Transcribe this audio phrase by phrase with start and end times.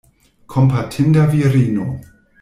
[0.53, 1.87] Kompatinda virino!